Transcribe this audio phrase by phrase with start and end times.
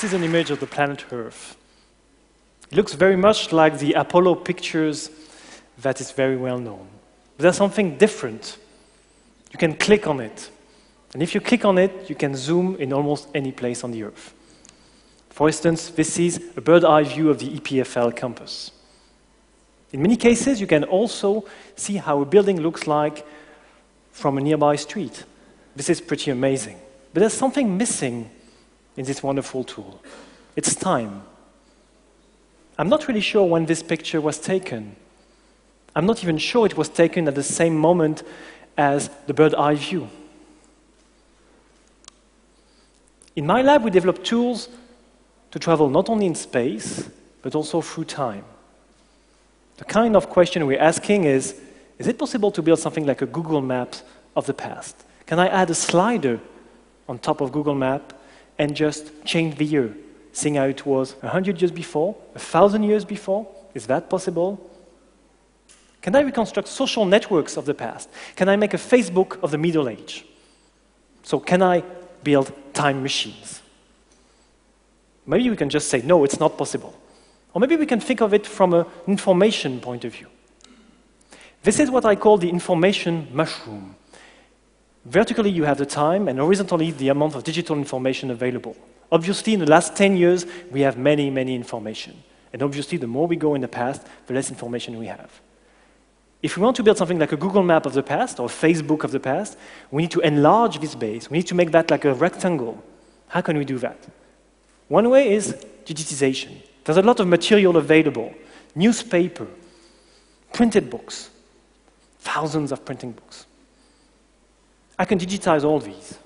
[0.00, 1.58] This is an image of the planet Earth.
[2.70, 5.10] It looks very much like the Apollo pictures
[5.82, 6.88] that is very well known.
[7.36, 8.56] But there's something different.
[9.52, 10.50] You can click on it.
[11.12, 14.04] And if you click on it, you can zoom in almost any place on the
[14.04, 14.32] Earth.
[15.28, 18.70] For instance, this is a bird eye view of the EPFL campus.
[19.92, 21.44] In many cases, you can also
[21.76, 23.26] see how a building looks like
[24.12, 25.24] from a nearby street.
[25.76, 26.78] This is pretty amazing.
[27.12, 28.30] But there's something missing
[28.96, 30.00] in this wonderful tool
[30.56, 31.22] it's time.
[32.78, 34.96] I'm not really sure when this picture was taken.
[35.94, 38.22] I'm not even sure it was taken at the same moment
[38.76, 40.08] as the bird eye view.
[43.36, 44.68] In my lab, we develop tools
[45.50, 47.08] to travel not only in space,
[47.42, 48.44] but also through time.
[49.76, 51.58] The kind of question we're asking is
[51.98, 53.94] Is it possible to build something like a Google Map
[54.36, 54.96] of the past?
[55.26, 56.40] Can I add a slider
[57.08, 58.12] on top of Google Map
[58.60, 59.96] and just change the year,
[60.32, 63.48] seeing how it was 100 years before, 1,000 years before?
[63.72, 64.60] Is that possible?
[66.02, 68.10] Can I reconstruct social networks of the past?
[68.36, 70.26] Can I make a Facebook of the Middle Age?
[71.22, 71.82] So, can I
[72.22, 73.62] build time machines?
[75.24, 76.94] Maybe we can just say, no, it's not possible.
[77.54, 80.26] Or maybe we can think of it from an information point of view.
[81.62, 83.96] This is what I call the information mushroom.
[85.04, 88.76] Vertically, you have the time, and horizontally, the amount of digital information available.
[89.10, 92.22] Obviously, in the last 10 years, we have many, many information.
[92.52, 95.40] And obviously, the more we go in the past, the less information we have.
[96.42, 99.04] If we want to build something like a Google map of the past or Facebook
[99.04, 99.58] of the past,
[99.90, 101.30] we need to enlarge this base.
[101.30, 102.82] We need to make that like a rectangle.
[103.28, 103.98] How can we do that?
[104.88, 106.62] One way is digitization.
[106.84, 108.34] There's a lot of material available
[108.74, 109.46] newspaper,
[110.52, 111.30] printed books,
[112.20, 113.46] thousands of printing books.
[115.00, 116.18] I can digitize all these.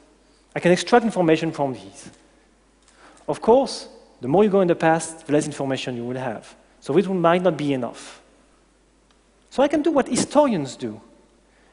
[0.53, 2.11] I can extract information from these.
[3.29, 3.87] Of course,
[4.21, 6.57] the more you go in the past, the less information you will have.
[6.81, 8.21] So it might not be enough.
[9.51, 11.01] So I can do what historians do.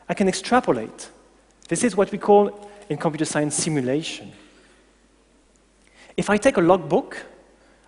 [0.08, 1.10] I can extrapolate.
[1.68, 4.32] This is what we call in computer science simulation.
[6.16, 7.18] If I take a logbook,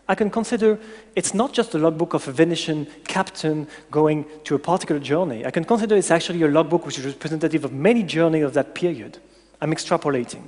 [0.07, 0.79] I can consider
[1.15, 5.45] it's not just a logbook of a Venetian captain going to a particular journey.
[5.45, 8.75] I can consider it's actually a logbook which is representative of many journeys of that
[8.75, 9.19] period.
[9.61, 10.43] I'm extrapolating.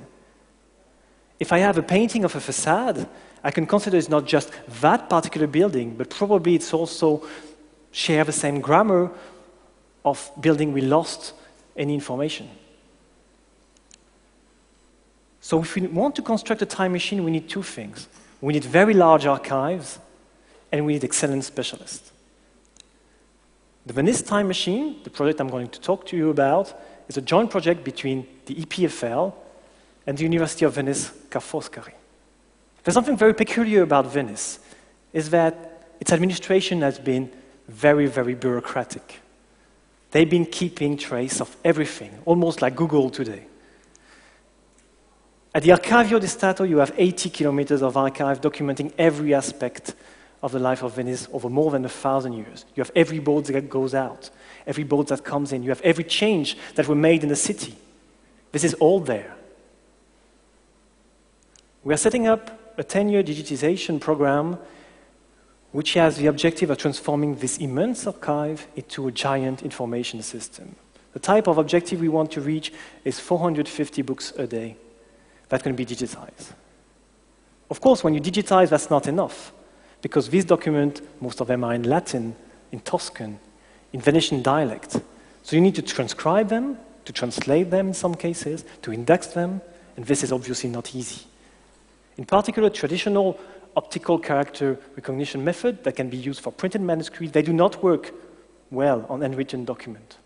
[1.40, 3.08] If I have a painting of a facade,
[3.42, 4.50] I can consider it's not just
[4.80, 7.26] that particular building, but probably it's also
[7.92, 9.10] share the same grammar
[10.04, 11.32] of building we lost
[11.76, 12.48] any information.
[15.40, 18.08] So if we want to construct a time machine, we need two things.
[18.40, 19.98] We need very large archives,
[20.70, 22.12] and we need excellent specialists.
[23.86, 26.74] The Venice Time Machine, the project I'm going to talk to you about,
[27.08, 29.32] is a joint project between the EPFL
[30.06, 31.92] and the University of Venice Ca' Foscari.
[32.82, 34.58] There's something very peculiar about Venice,
[35.12, 37.30] is that its administration has been
[37.68, 39.20] very, very bureaucratic.
[40.10, 43.46] They've been keeping trace of everything, almost like Google today.
[45.56, 49.94] At the Archivio di Stato, you have 80 kilometers of archive documenting every aspect
[50.42, 52.66] of the life of Venice over more than a thousand years.
[52.74, 54.28] You have every boat that goes out,
[54.66, 55.62] every boat that comes in.
[55.62, 57.74] You have every change that were made in the city.
[58.52, 59.34] This is all there.
[61.84, 64.58] We are setting up a 10 year digitization program
[65.72, 70.76] which has the objective of transforming this immense archive into a giant information system.
[71.14, 72.74] The type of objective we want to reach
[73.06, 74.76] is 450 books a day
[75.48, 76.52] that can be digitized.
[77.70, 79.52] Of course, when you digitize, that's not enough,
[80.02, 82.36] because these documents, most of them are in Latin,
[82.72, 83.38] in Tuscan,
[83.92, 85.00] in Venetian dialect.
[85.42, 89.60] So you need to transcribe them, to translate them in some cases, to index them,
[89.96, 91.22] and this is obviously not easy.
[92.16, 93.38] In particular, traditional
[93.76, 98.12] optical character recognition method that can be used for printed manuscripts, they do not work
[98.70, 100.16] well on handwritten document.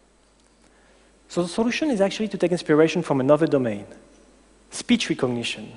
[1.29, 3.87] So the solution is actually to take inspiration from another domain,
[4.70, 5.72] speech recognition.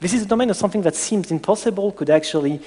[0.00, 2.60] This is a domain of something that seems impossible could actually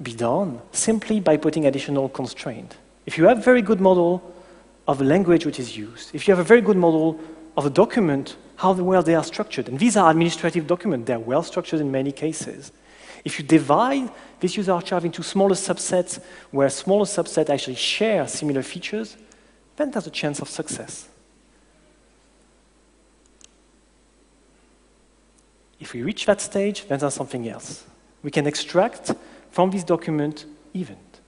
[0.00, 2.76] be done simply by putting additional constraint.
[3.06, 4.22] If you have a very good model
[4.86, 7.18] of a language which is used, if you have a very good model
[7.56, 11.42] of a document, how well they are structured, and these are administrative documents, they're well
[11.42, 12.72] structured in many cases.
[13.24, 16.20] If you divide this user archive into smaller subsets,
[16.52, 19.16] where smaller subsets actually share similar features,
[19.76, 21.08] then there's a chance of success.
[25.88, 27.82] If we reach that stage, then there's something else.
[28.22, 29.10] We can extract
[29.50, 30.44] from this document
[30.74, 31.20] event.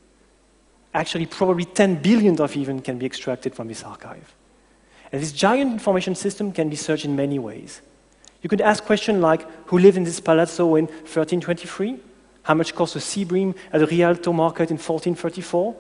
[0.93, 4.35] Actually, probably 10 billion of events can be extracted from this archive.
[5.11, 7.81] And this giant information system can be searched in many ways.
[8.43, 11.99] You could ask questions like, who lived in this palazzo in 1323?
[12.43, 15.75] How much cost a sea bream at the Rialto market in 1434?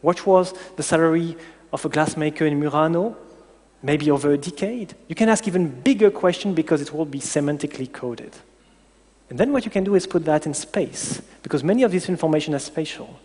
[0.00, 1.36] What was the salary
[1.72, 3.16] of a glassmaker in Murano?
[3.84, 4.94] Maybe over a decade.
[5.08, 8.34] You can ask even bigger questions because it will be semantically coded.
[9.28, 12.08] And then what you can do is put that in space, because many of this
[12.08, 13.20] information is spatial.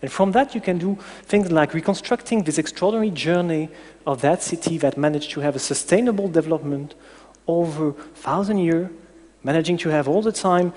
[0.00, 3.68] And from that, you can do things like reconstructing this extraordinary journey
[4.06, 6.94] of that city that managed to have a sustainable development
[7.48, 8.88] over thousand years,
[9.42, 10.72] managing to have all the time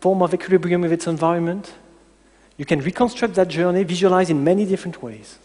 [0.00, 1.72] form of equilibrium with its environment.
[2.56, 5.38] You can reconstruct that journey, visualize in many different ways.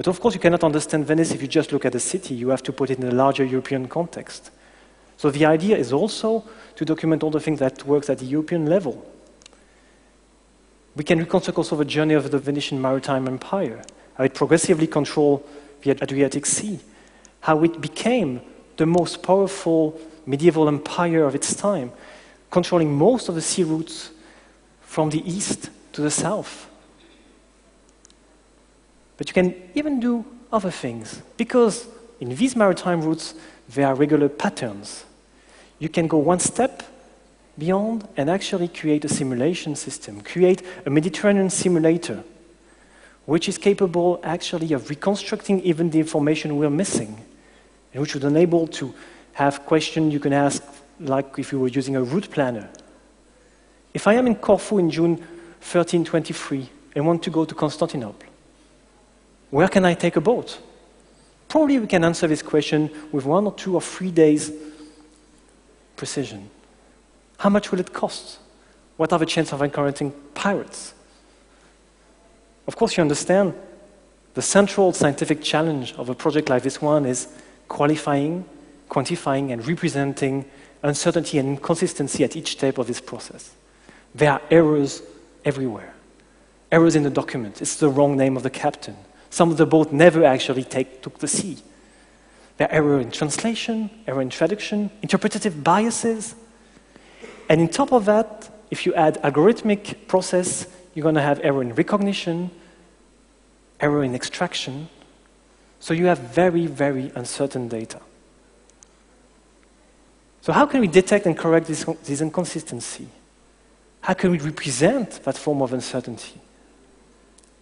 [0.00, 2.32] But of course, you cannot understand Venice if you just look at the city.
[2.32, 4.50] You have to put it in a larger European context.
[5.18, 6.42] So the idea is also
[6.76, 9.06] to document all the things that works at the European level.
[10.96, 15.46] We can reconstruct also the journey of the Venetian maritime empire, how it progressively controlled
[15.82, 16.80] the Adriatic Sea,
[17.40, 18.40] how it became
[18.78, 21.92] the most powerful medieval empire of its time,
[22.50, 24.12] controlling most of the sea routes
[24.80, 26.69] from the east to the south.
[29.20, 31.86] But you can even do other things, because
[32.20, 33.34] in these maritime routes,
[33.68, 35.04] there are regular patterns.
[35.78, 36.82] You can go one step
[37.58, 42.24] beyond and actually create a simulation system, create a Mediterranean simulator,
[43.26, 47.22] which is capable actually of reconstructing even the information we're missing,
[47.92, 48.94] and which would enable to
[49.34, 50.64] have questions you can ask
[50.98, 52.70] like if you were using a route planner.
[53.92, 58.29] If I am in Corfu in June 1323 and want to go to Constantinople,
[59.50, 60.58] where can I take a boat?
[61.48, 64.52] Probably we can answer this question with one or two or three days
[65.96, 66.48] precision.
[67.38, 68.38] How much will it cost?
[68.96, 70.94] What are the chances of encountering pirates?
[72.66, 73.54] Of course, you understand
[74.34, 77.26] the central scientific challenge of a project like this one is
[77.68, 78.44] qualifying,
[78.88, 80.44] quantifying, and representing
[80.82, 83.54] uncertainty and inconsistency at each step of this process.
[84.14, 85.02] There are errors
[85.44, 85.94] everywhere.
[86.70, 87.60] Errors in the document.
[87.60, 88.96] It's the wrong name of the captain.
[89.30, 91.58] Some of the boat never actually take, took the sea.
[92.56, 96.34] There are errors in translation, error in traduction, interpretative biases,
[97.48, 101.62] and on top of that, if you add algorithmic process, you're going to have error
[101.62, 102.50] in recognition,
[103.80, 104.88] error in extraction.
[105.80, 108.00] So you have very, very uncertain data.
[110.42, 113.08] So how can we detect and correct this, this inconsistency?
[114.02, 116.40] How can we represent that form of uncertainty?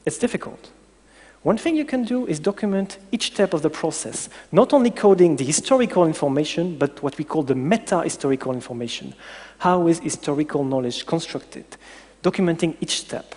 [0.04, 0.70] It's difficult.
[1.42, 5.36] One thing you can do is document each step of the process, not only coding
[5.36, 9.14] the historical information, but what we call the meta-historical information.
[9.58, 11.64] How is historical knowledge constructed?
[12.22, 13.36] Documenting each step.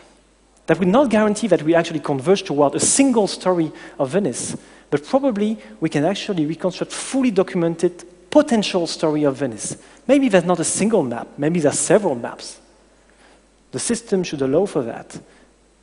[0.65, 4.57] That will not guarantee that we actually converge toward a single story of Venice,
[4.89, 9.77] but probably we can actually reconstruct fully documented potential story of Venice.
[10.07, 12.59] Maybe there's not a single map, maybe there's several maps.
[13.71, 15.19] The system should allow for that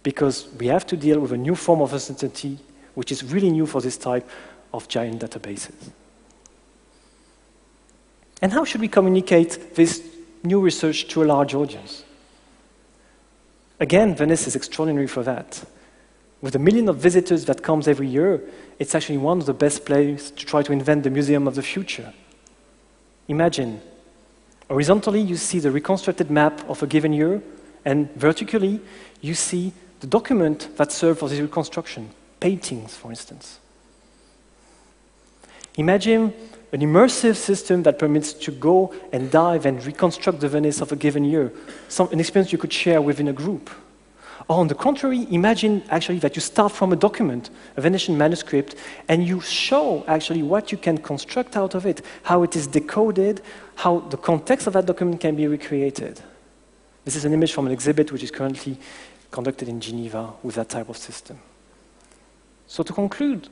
[0.03, 2.59] because we have to deal with a new form of uncertainty,
[2.95, 4.29] which is really new for this type
[4.73, 5.91] of giant databases.
[8.41, 10.03] And how should we communicate this
[10.43, 12.05] new research to a large audience?
[13.81, 15.65] Again, Venice is extraordinary for that.
[16.41, 18.41] With a million of visitors that comes every year,
[18.79, 21.63] it's actually one of the best places to try to invent the museum of the
[21.63, 22.13] future.
[23.27, 23.81] Imagine,
[24.69, 27.43] horizontally, you see the reconstructed map of a given year,
[27.85, 28.81] and vertically,
[29.21, 33.59] you see the document that served for this reconstruction, paintings, for instance.
[35.77, 36.33] Imagine
[36.73, 40.97] an immersive system that permits to go and dive and reconstruct the Venice of a
[40.97, 41.53] given year,
[41.89, 43.71] some, an experience you could share within a group.
[44.49, 48.77] Or on the contrary, imagine actually that you start from a document, a Venetian manuscript,
[49.09, 53.43] and you show actually what you can construct out of it, how it is decoded,
[53.77, 56.21] how the context of that document can be recreated.
[57.05, 58.79] This is an image from an exhibit which is currently
[59.31, 61.39] conducted in Geneva with that type of system.
[62.67, 63.49] So to conclude,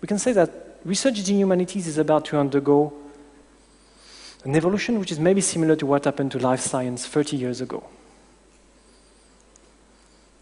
[0.00, 2.92] we can say that research in humanities is about to undergo
[4.44, 7.84] an evolution which is maybe similar to what happened to life science 30 years ago.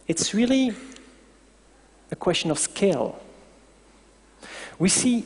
[0.07, 0.73] It's really
[2.11, 3.19] a question of scale.
[4.79, 5.25] We see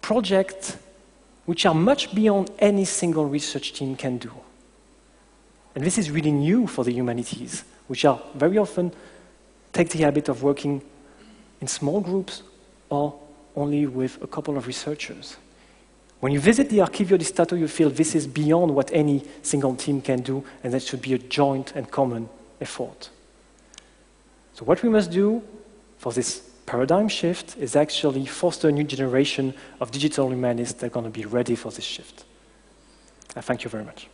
[0.00, 0.76] projects
[1.44, 4.32] which are much beyond any single research team can do.
[5.76, 8.92] And this is really new for the humanities which are very often
[9.74, 10.80] take the habit of working
[11.60, 12.42] in small groups
[12.88, 13.14] or
[13.54, 15.36] only with a couple of researchers.
[16.20, 19.76] When you visit the Archivio di Stato, you feel this is beyond what any single
[19.76, 23.10] team can do, and that should be a joint and common effort.
[24.54, 25.42] So, what we must do
[25.98, 30.90] for this paradigm shift is actually foster a new generation of digital humanists that are
[30.90, 32.24] going to be ready for this shift.
[33.36, 34.08] I thank you very much.